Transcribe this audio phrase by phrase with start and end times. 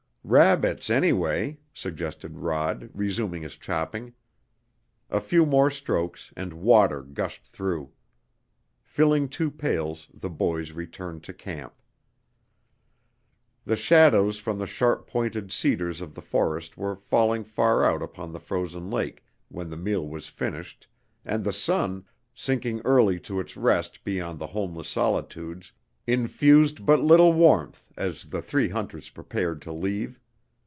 [0.23, 4.13] "Rabbits, anyway," suggested Rod, resuming his chopping.
[5.09, 7.91] A few more strokes, and water gushed through.
[8.83, 11.73] Filling two pails the boys returned to camp.
[13.65, 18.31] The shadows from the sharp pointed cedars of the forest were falling far out upon
[18.31, 20.87] the frozen lake when the meal was finished,
[21.25, 22.05] and the sun,
[22.35, 25.71] sinking early to its rest beyond the homeless solitudes,
[26.07, 30.19] infused but little warmth as the three hunters prepared to leave.